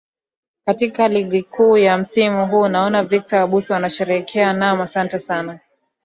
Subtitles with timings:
[0.65, 5.19] katika ligi kuu ya msimu huu naona victor abuso anasherehekea naam asante